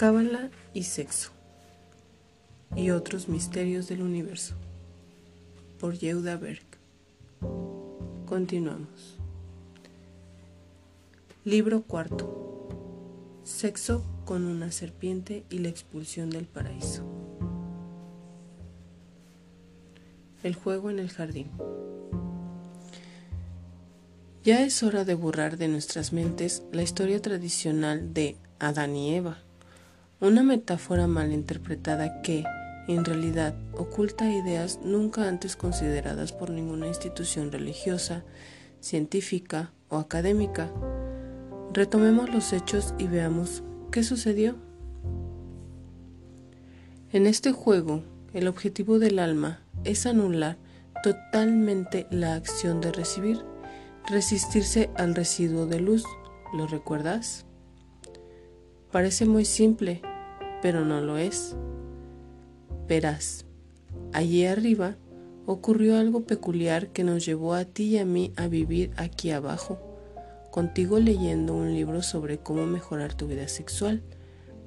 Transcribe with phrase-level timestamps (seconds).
[0.00, 1.30] Cábala y sexo
[2.74, 4.54] y otros misterios del universo
[5.78, 6.64] por Yehuda Berg.
[8.24, 9.18] Continuamos.
[11.44, 12.66] Libro cuarto.
[13.44, 17.04] Sexo con una serpiente y la expulsión del paraíso.
[20.42, 21.50] El juego en el jardín.
[24.44, 29.42] Ya es hora de borrar de nuestras mentes la historia tradicional de Adán y Eva,
[30.20, 32.44] una metáfora mal interpretada que,
[32.88, 38.24] en realidad, oculta ideas nunca antes consideradas por ninguna institución religiosa,
[38.80, 40.70] científica o académica.
[41.72, 44.56] Retomemos los hechos y veamos qué sucedió.
[47.12, 48.02] En este juego,
[48.34, 50.58] el objetivo del alma es anular
[51.02, 53.44] totalmente la acción de recibir
[54.10, 56.04] resistirse al residuo de luz.
[56.52, 57.46] ¿Lo recuerdas?
[58.90, 60.02] Parece muy simple,
[60.62, 61.56] pero no lo es.
[62.88, 63.46] Verás,
[64.12, 64.96] allí arriba
[65.46, 69.78] ocurrió algo peculiar que nos llevó a ti y a mí a vivir aquí abajo,
[70.50, 74.02] contigo leyendo un libro sobre cómo mejorar tu vida sexual.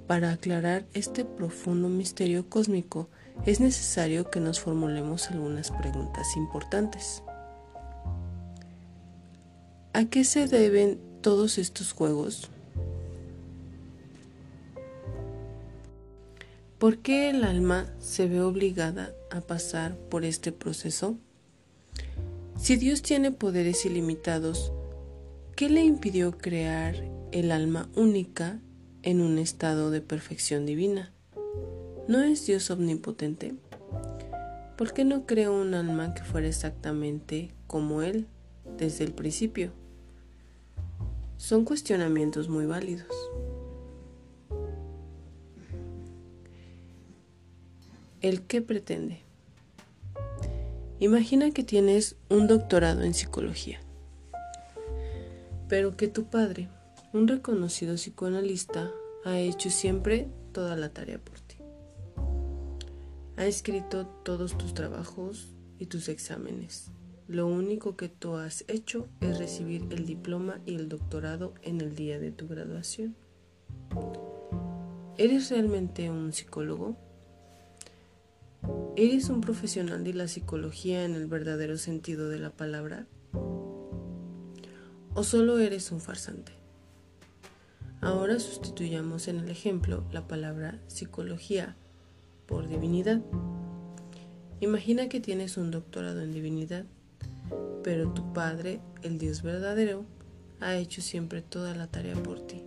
[0.08, 3.08] Para aclarar este profundo misterio cósmico
[3.46, 7.24] es necesario que nos formulemos algunas preguntas importantes.
[9.94, 12.50] ¿A qué se deben todos estos juegos?
[16.84, 21.16] ¿Por qué el alma se ve obligada a pasar por este proceso?
[22.58, 24.74] Si Dios tiene poderes ilimitados,
[25.56, 26.96] ¿qué le impidió crear
[27.32, 28.60] el alma única
[29.02, 31.14] en un estado de perfección divina?
[32.10, 33.56] ¿No es Dios omnipotente?
[34.78, 38.28] ¿Por qué no creó un alma que fuera exactamente como Él
[38.78, 39.72] desde el principio?
[41.38, 43.08] Son cuestionamientos muy válidos.
[48.24, 49.22] ¿El qué pretende?
[51.00, 53.80] Imagina que tienes un doctorado en psicología,
[55.70, 56.70] pero que tu padre,
[57.14, 58.90] un reconocido psicoanalista,
[59.24, 61.58] ha hecho siempre toda la tarea por ti.
[63.38, 66.90] Ha escrito todos tus trabajos y tus exámenes
[67.28, 71.96] lo único que tú has hecho es recibir el diploma y el doctorado en el
[71.96, 73.16] día de tu graduación.
[75.18, 76.98] ¿Eres realmente un psicólogo?
[78.96, 83.08] ¿Eres un profesional de la psicología en el verdadero sentido de la palabra?
[85.16, 86.54] ¿O solo eres un farsante?
[88.02, 91.76] Ahora sustituyamos en el ejemplo la palabra psicología
[92.46, 93.22] por divinidad.
[94.60, 96.86] Imagina que tienes un doctorado en divinidad
[97.84, 100.06] pero tu Padre, el Dios verdadero,
[100.62, 102.64] ha hecho siempre toda la tarea por ti.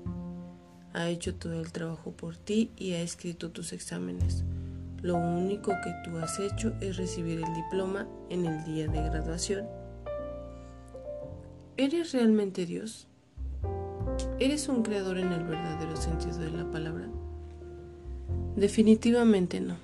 [0.92, 4.44] Ha hecho todo el trabajo por ti y ha escrito tus exámenes.
[5.06, 9.64] Lo único que tú has hecho es recibir el diploma en el día de graduación.
[11.76, 13.06] ¿Eres realmente Dios?
[14.40, 17.06] ¿Eres un creador en el verdadero sentido de la palabra?
[18.56, 19.76] Definitivamente no.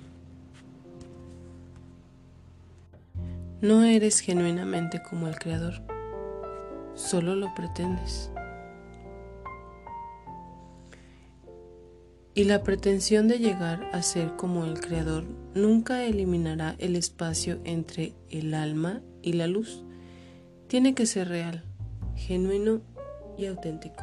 [3.61, 5.75] No eres genuinamente como el Creador,
[6.97, 8.29] solo lo pretendes.
[12.35, 18.15] Y la pretensión de llegar a ser como el Creador nunca eliminará el espacio entre
[18.31, 19.85] el alma y la luz.
[20.67, 21.63] Tiene que ser real,
[22.17, 22.81] genuino
[23.37, 24.03] y auténtico.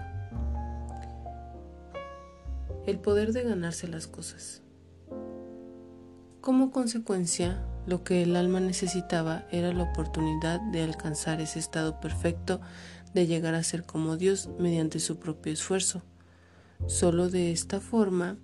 [2.86, 4.62] El poder de ganarse las cosas.
[6.40, 12.62] Como consecuencia, lo que el alma necesitaba era la oportunidad de alcanzar ese estado perfecto
[13.16, 16.04] de llegar a ser como Dios mediante su propio esfuerzo.
[16.88, 18.38] Solo de esta forma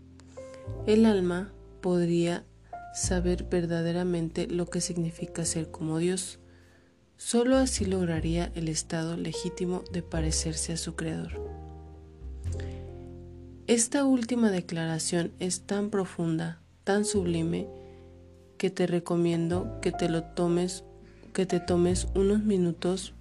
[0.86, 1.52] el alma
[1.82, 2.46] podría
[2.94, 6.40] saber verdaderamente lo que significa ser como Dios.
[7.18, 11.34] Solo así lograría el estado legítimo de parecerse a su Creador.
[13.68, 17.68] Esta última declaración es tan profunda, tan sublime,
[18.58, 20.84] que te recomiendo que te lo tomes,
[21.34, 23.14] que te tomes unos minutos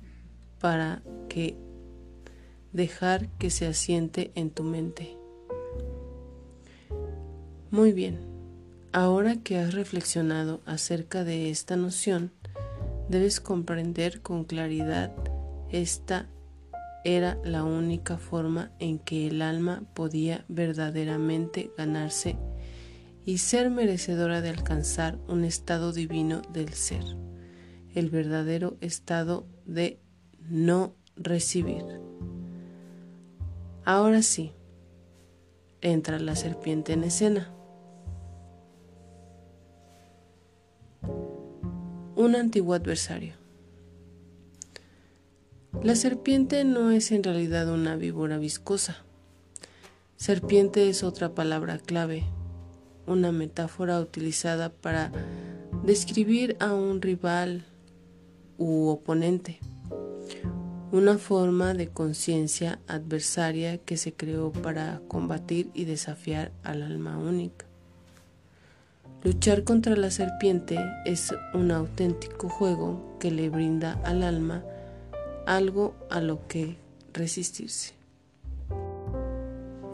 [0.61, 1.57] para que
[2.75, 5.17] dejar que se asiente en tu mente.
[7.71, 8.19] Muy bien,
[8.93, 12.33] ahora que has reflexionado acerca de esta noción,
[13.09, 15.13] debes comprender con claridad
[15.71, 16.29] esta
[17.05, 22.37] era la única forma en que el alma podía verdaderamente ganarse
[23.25, 27.05] y ser merecedora de alcanzar un estado divino del ser,
[27.95, 30.01] el verdadero estado de
[30.49, 31.85] no recibir.
[33.87, 34.53] Ahora sí,
[35.83, 37.51] entra la serpiente en escena.
[42.17, 43.35] Un antiguo adversario.
[45.83, 49.05] La serpiente no es en realidad una víbora viscosa.
[50.17, 52.25] Serpiente es otra palabra clave,
[53.07, 55.13] una metáfora utilizada para
[55.85, 57.67] describir a un rival
[58.57, 59.59] u oponente,
[60.95, 67.67] una forma de conciencia adversaria que se creó para combatir y desafiar al alma única.
[69.25, 74.63] Luchar contra la serpiente es un auténtico juego que le brinda al alma
[75.47, 76.77] algo a lo que
[77.13, 77.95] resistirse.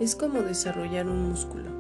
[0.01, 1.71] Es como desarrollar un músculo.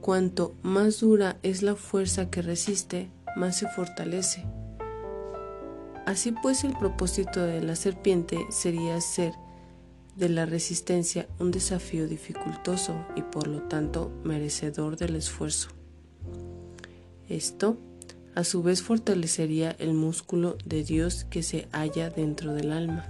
[0.00, 4.44] Cuanto más dura es la fuerza que resiste, más se fortalece.
[6.06, 9.32] Así pues, el propósito de la serpiente sería hacer
[10.16, 15.70] de la resistencia un desafío dificultoso y por lo tanto merecedor del esfuerzo.
[17.28, 17.78] Esto
[18.34, 23.06] a su vez fortalecería el músculo de Dios que se halla dentro del alma.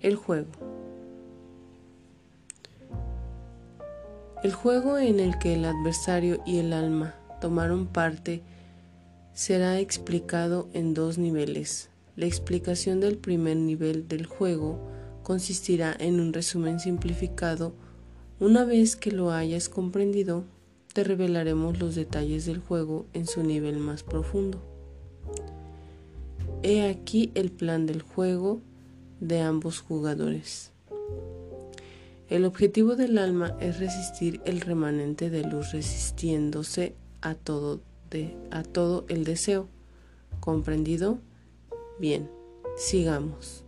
[0.00, 0.50] El juego.
[4.42, 8.42] El juego en el que el adversario y el alma tomaron parte
[9.32, 11.88] será explicado en dos niveles.
[12.16, 14.78] La explicación del primer nivel del juego
[15.22, 17.72] consistirá en un resumen simplificado.
[18.38, 20.44] Una vez que lo hayas comprendido,
[20.92, 24.60] te revelaremos los detalles del juego en su nivel más profundo.
[26.62, 28.60] He aquí el plan del juego
[29.20, 30.72] de ambos jugadores.
[32.28, 37.80] El objetivo del alma es resistir el remanente de luz resistiéndose a todo,
[38.50, 39.68] a todo el deseo.
[40.40, 41.18] ¿Comprendido?
[41.98, 42.30] Bien,
[42.76, 43.64] sigamos.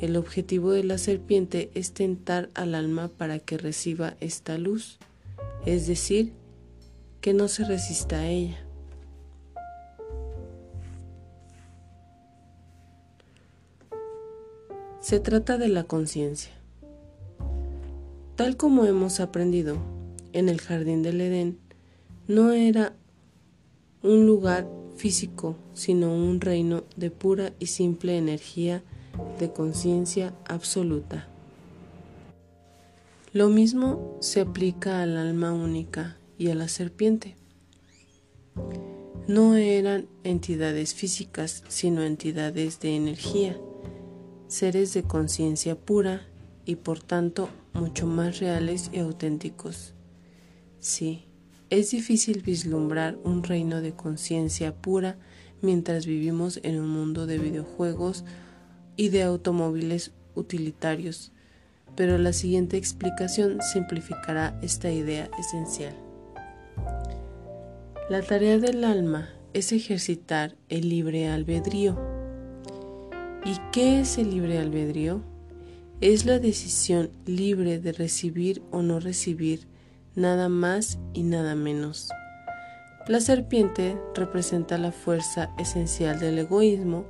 [0.00, 4.98] El objetivo de la serpiente es tentar al alma para que reciba esta luz,
[5.66, 6.32] es decir,
[7.20, 8.64] que no se resista a ella.
[15.00, 16.52] Se trata de la conciencia.
[18.36, 19.78] Tal como hemos aprendido
[20.32, 21.58] en el jardín del Edén,
[22.28, 22.94] no era
[24.02, 28.82] un lugar físico, sino un reino de pura y simple energía
[29.38, 31.26] de conciencia absoluta.
[33.32, 37.36] Lo mismo se aplica al alma única y a la serpiente.
[39.26, 43.58] No eran entidades físicas, sino entidades de energía,
[44.48, 46.26] seres de conciencia pura
[46.66, 49.94] y por tanto mucho más reales y auténticos.
[50.78, 51.27] Sí,
[51.70, 55.16] es difícil vislumbrar un reino de conciencia pura
[55.60, 58.24] mientras vivimos en un mundo de videojuegos
[58.96, 61.32] y de automóviles utilitarios,
[61.94, 65.94] pero la siguiente explicación simplificará esta idea esencial.
[68.08, 71.98] La tarea del alma es ejercitar el libre albedrío.
[73.44, 75.22] ¿Y qué es el libre albedrío?
[76.00, 79.66] Es la decisión libre de recibir o no recibir
[80.18, 82.10] nada más y nada menos.
[83.06, 87.06] La serpiente representa la fuerza esencial del egoísmo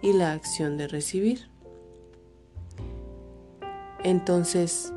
[0.00, 1.50] y la acción de recibir.
[4.04, 4.92] Entonces,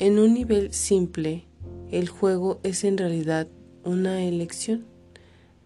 [0.00, 1.46] en un nivel simple,
[1.90, 3.46] el juego es en realidad
[3.84, 4.84] una elección,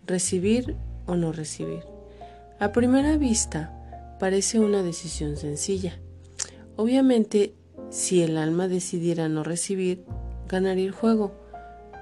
[0.07, 1.85] recibir o no recibir.
[2.61, 5.99] A primera vista parece una decisión sencilla.
[6.77, 7.55] Obviamente,
[7.88, 10.05] si el alma decidiera no recibir,
[10.49, 11.33] ganaría el juego,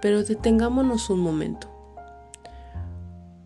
[0.01, 1.69] pero detengámonos un momento.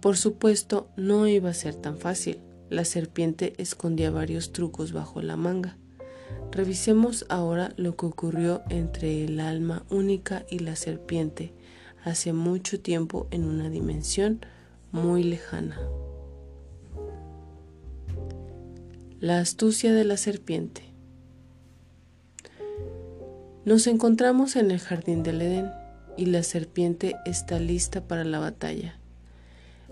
[0.01, 2.41] Por supuesto, no iba a ser tan fácil.
[2.71, 5.77] La serpiente escondía varios trucos bajo la manga.
[6.53, 11.53] Revisemos ahora lo que ocurrió entre el alma única y la serpiente
[12.05, 14.41] hace mucho tiempo en una dimensión
[14.91, 15.79] muy lejana.
[19.21, 20.90] La astucia de la serpiente.
[23.65, 25.71] Nos encontramos en el jardín del Edén
[26.17, 28.99] y la serpiente está lista para la batalla.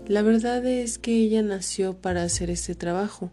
[0.07, 3.31] La verdad es que ella nació para hacer este trabajo,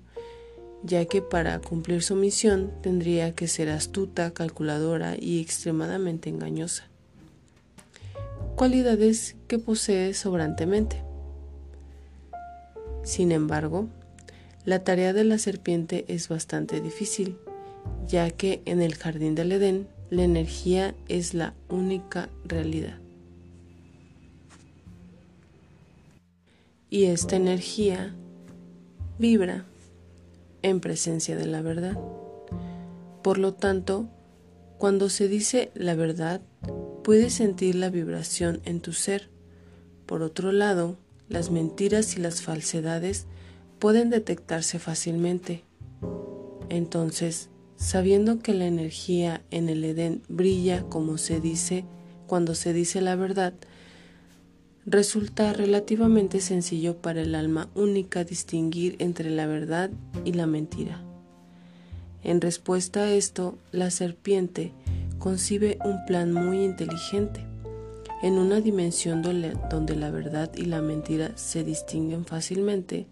[0.83, 6.89] ya que para cumplir su misión tendría que ser astuta, calculadora y extremadamente engañosa
[8.57, 11.03] cualidades que posee sobrantemente.
[13.05, 13.87] Sin embargo,
[14.65, 17.37] la tarea de la serpiente es bastante difícil,
[18.09, 22.99] ya que en el jardín del Edén la energía es la única realidad.
[26.89, 28.15] Y esta energía
[29.19, 29.65] vibra
[30.63, 31.99] en presencia de la verdad.
[33.23, 34.09] Por lo tanto,
[34.79, 36.41] cuando se dice la verdad,
[37.03, 39.29] puedes sentir la vibración en tu ser.
[40.07, 40.97] Por otro lado,
[41.29, 43.27] las mentiras y las falsedades
[43.79, 45.65] pueden detectarse fácilmente.
[46.69, 51.85] Entonces, sabiendo que la energía en el Edén brilla como se dice
[52.27, 53.55] cuando se dice la verdad,
[54.85, 59.91] resulta relativamente sencillo para el alma única distinguir entre la verdad
[60.25, 61.03] y la mentira.
[62.23, 64.73] En respuesta a esto, la serpiente
[65.19, 67.45] concibe un plan muy inteligente.
[68.23, 73.07] En una dimensión donde la verdad y la mentira se distinguen fácilmente,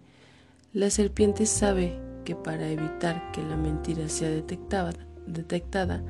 [0.73, 4.91] la serpiente sabe que para evitar que la mentira sea detectada,
[5.27, 6.03] detectada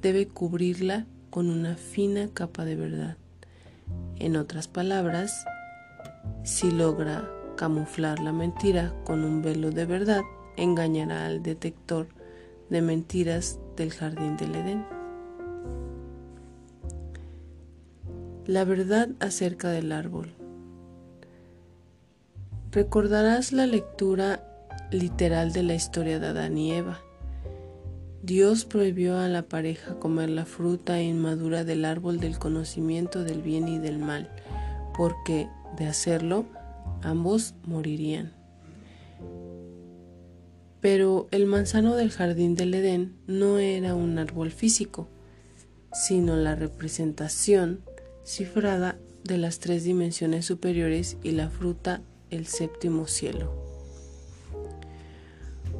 [0.00, 3.16] debe cubrirla con una fina capa de verdad.
[4.16, 5.44] En otras palabras,
[6.44, 10.22] si logra camuflar la mentira con un velo de verdad,
[10.56, 12.08] engañará al detector
[12.70, 14.86] de mentiras del jardín del Edén.
[18.46, 20.32] La verdad acerca del árbol.
[22.70, 24.47] Recordarás la lectura
[24.90, 27.00] literal de la historia de Adán y Eva.
[28.22, 33.68] Dios prohibió a la pareja comer la fruta inmadura del árbol del conocimiento del bien
[33.68, 34.30] y del mal,
[34.96, 36.46] porque de hacerlo
[37.02, 38.32] ambos morirían.
[40.80, 45.08] Pero el manzano del jardín del Edén no era un árbol físico,
[45.92, 47.80] sino la representación
[48.24, 53.67] cifrada de las tres dimensiones superiores y la fruta el séptimo cielo.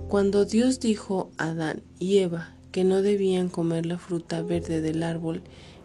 [0.08, 5.02] Cuando Dios dijo a Adán y Eva que no debían comer la fruta verde del
[5.02, 5.42] árbol,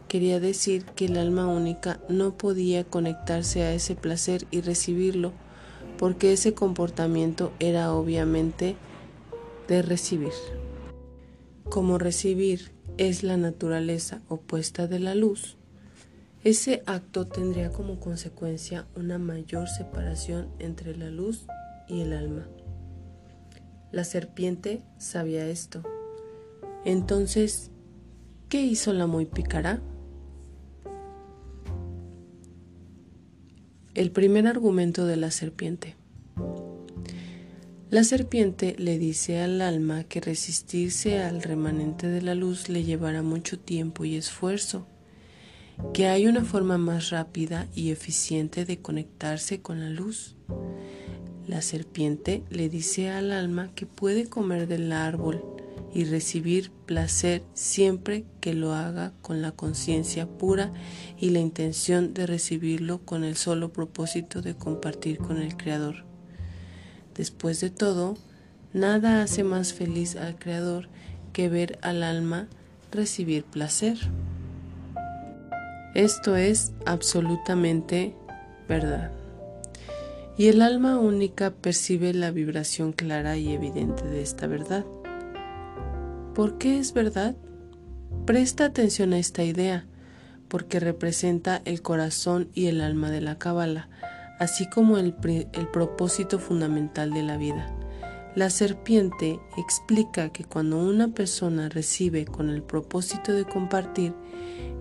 [0.08, 5.34] quería decir que el alma única no podía conectarse a ese placer y recibirlo,
[5.98, 8.78] porque ese comportamiento era obviamente
[9.68, 10.32] de recibir.
[11.66, 15.58] Como recibir es la naturaleza opuesta de la luz,
[16.46, 21.46] ese acto tendría como consecuencia una mayor separación entre la luz
[21.90, 22.48] y el alma.
[23.94, 25.84] La serpiente sabía esto.
[26.84, 27.70] Entonces,
[28.50, 29.84] ¿qué hizo la muy pícara?
[33.94, 35.96] El primer argumento de la serpiente.
[37.92, 43.22] La serpiente le dice al alma que resistirse al remanente de la luz le llevará
[43.22, 44.88] mucho tiempo y esfuerzo,
[45.94, 50.36] que hay una forma más rápida y eficiente de conectarse con la luz.
[51.48, 55.44] La serpiente le dice al alma que puede comer del árbol
[55.94, 60.72] y recibir placer siempre que lo haga con la conciencia pura
[61.20, 66.06] y la intención de recibirlo con el solo propósito de compartir con el Creador.
[67.14, 68.16] Después de todo,
[68.72, 70.88] nada hace más feliz al Creador
[71.34, 72.48] que ver al alma
[72.92, 73.98] recibir placer.
[75.94, 78.16] Esto es absolutamente
[78.68, 79.23] verdad
[80.38, 84.86] y el alma única percibe la vibración clara y evidente de esta verdad.
[86.34, 87.36] ¿Por qué es verdad?
[88.26, 89.86] Presta atención a esta idea,
[90.48, 93.90] porque representa el corazón y el alma de la cábala,
[94.40, 95.16] así como el,
[95.54, 97.72] el propósito fundamental de la vida.
[98.36, 104.16] La serpiente explica que cuando una persona recibe con el propósito de compartir,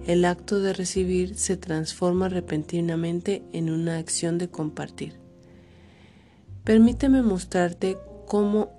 [0.06, 5.22] el acto de recibir se transforma repentinamente en una acción de compartir.
[6.64, 8.71] Permíteme mostrarte cómo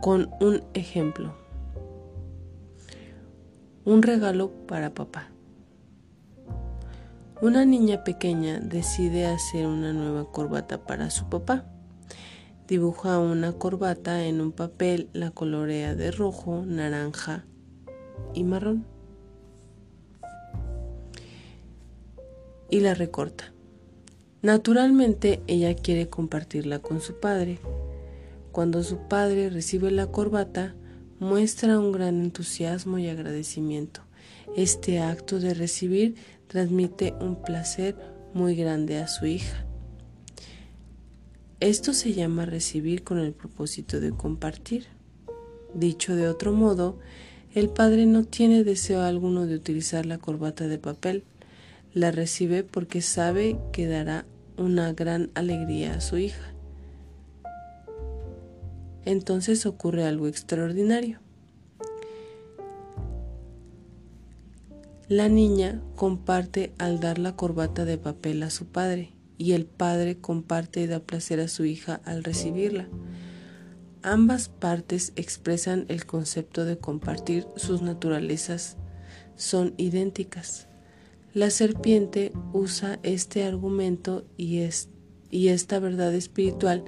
[0.00, 1.34] con un ejemplo.
[3.84, 5.28] Un regalo para papá.
[7.42, 11.66] Una niña pequeña decide hacer una nueva corbata para su papá.
[12.66, 17.44] Dibuja una corbata en un papel, la colorea de rojo, naranja
[18.32, 18.86] y marrón.
[22.70, 23.52] Y la recorta.
[24.42, 27.58] Naturalmente ella quiere compartirla con su padre.
[28.52, 30.74] Cuando su padre recibe la corbata,
[31.18, 34.00] muestra un gran entusiasmo y agradecimiento.
[34.56, 36.14] Este acto de recibir
[36.46, 37.96] transmite un placer
[38.32, 39.66] muy grande a su hija.
[41.60, 44.86] Esto se llama recibir con el propósito de compartir.
[45.74, 46.98] Dicho de otro modo,
[47.54, 51.24] el padre no tiene deseo alguno de utilizar la corbata de papel,
[51.92, 54.24] la recibe porque sabe que dará
[54.56, 56.54] una gran alegría a su hija.
[59.04, 61.20] Entonces ocurre algo extraordinario.
[65.08, 70.18] La niña comparte al dar la corbata de papel a su padre y el padre
[70.18, 72.86] comparte y da placer a su hija al recibirla.
[74.02, 78.76] Ambas partes expresan el concepto de compartir sus naturalezas,
[79.34, 80.69] son idénticas.
[81.32, 84.58] La serpiente usa este argumento y,
[85.30, 86.84] esta verdad espiritual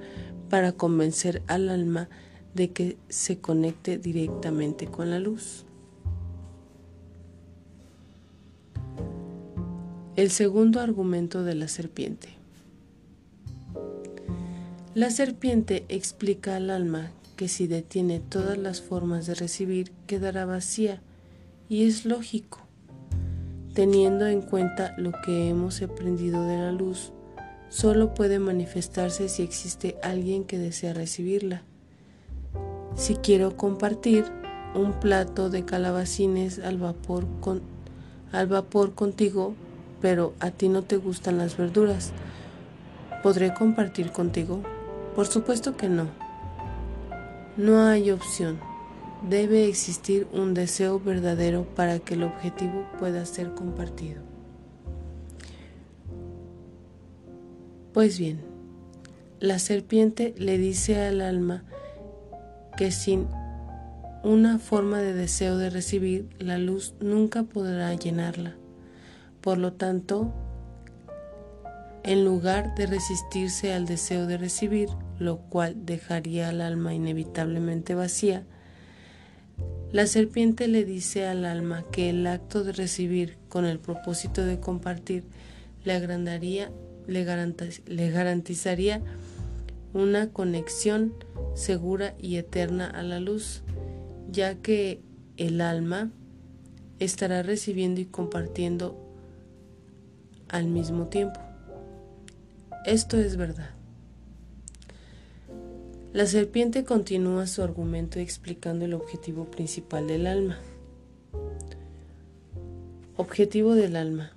[0.49, 2.09] para convencer al alma
[2.53, 5.63] de que se conecte directamente con la luz.
[10.17, 12.27] El segundo argumento de la serpiente.
[14.93, 21.01] La serpiente explica al alma que si detiene todas las formas de recibir quedará vacía
[21.69, 22.62] y es lógico,
[23.73, 27.11] teniendo en cuenta lo que hemos aprendido de la luz,
[27.69, 31.63] solo puede manifestarse si existe alguien que desea recibirla.
[32.95, 34.25] Si quiero compartir
[34.75, 37.61] un plato de calabacines al vapor, con,
[38.31, 39.55] al vapor contigo,
[40.01, 42.11] pero a ti no te gustan las verduras,
[43.23, 44.61] ¿podré compartir contigo?
[45.15, 46.07] Por supuesto que no.
[47.57, 48.72] No hay opción.
[49.29, 54.21] Debe existir un deseo verdadero para que el objetivo pueda ser compartido.
[57.93, 58.41] Pues bien,
[59.39, 61.63] la serpiente le dice al alma
[62.75, 63.27] que sin
[64.23, 68.55] una forma de deseo de recibir, la luz nunca podrá llenarla.
[69.41, 70.33] Por lo tanto,
[72.03, 74.89] en lugar de resistirse al deseo de recibir,
[75.19, 78.45] lo cual dejaría al alma inevitablemente vacía,
[79.93, 84.59] la serpiente le dice al alma que el acto de recibir con el propósito de
[84.59, 85.23] compartir
[85.85, 86.71] le, agrandaría,
[87.05, 87.23] le,
[87.85, 89.01] le garantizaría
[89.93, 91.13] una conexión
[91.53, 93.61] segura y eterna a la luz,
[94.31, 94.99] ya que
[95.37, 96.09] el alma
[96.97, 98.97] estará recibiendo y compartiendo
[100.49, 101.39] al mismo tiempo.
[102.87, 103.69] Esto es verdad.
[106.13, 110.59] La serpiente continúa su argumento explicando el objetivo principal del alma.
[113.17, 114.31] Objetivo del alma.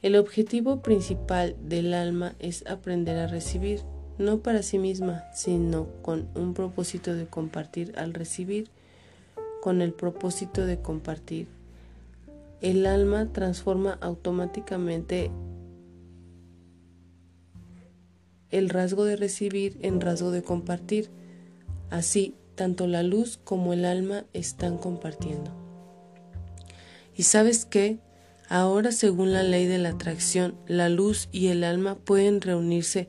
[0.00, 3.80] El objetivo principal del alma es aprender a recibir,
[4.18, 8.70] no para sí misma, sino con un propósito de compartir al recibir,
[9.60, 11.48] con el propósito de compartir.
[12.60, 15.32] El alma transforma automáticamente
[18.50, 21.10] el rasgo de recibir en rasgo de compartir.
[21.90, 25.52] Así, tanto la luz como el alma están compartiendo.
[27.16, 27.98] ¿Y sabes qué?
[28.48, 33.08] Ahora, según la ley de la atracción, la luz y el alma pueden reunirse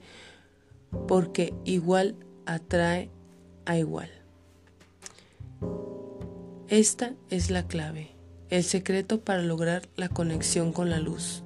[1.08, 3.10] porque igual atrae
[3.66, 4.10] a igual.
[6.68, 8.12] Esta es la clave,
[8.50, 11.44] el secreto para lograr la conexión con la luz.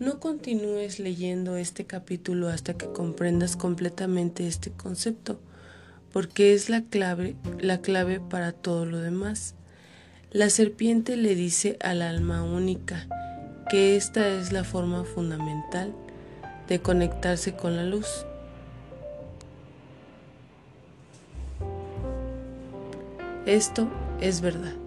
[0.00, 5.38] No continúes leyendo este capítulo hasta que comprendas completamente este concepto,
[6.10, 9.54] porque es la clave, la clave para todo lo demás.
[10.30, 13.08] La serpiente le dice al alma única
[13.68, 15.94] que esta es la forma fundamental
[16.66, 18.24] de conectarse con la luz.
[23.44, 23.86] Esto
[24.22, 24.79] es verdad.